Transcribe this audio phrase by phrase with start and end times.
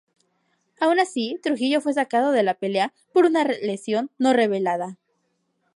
[0.79, 4.97] Aun así, Trujillo fue sacado de la pelea por una lesión no revelada.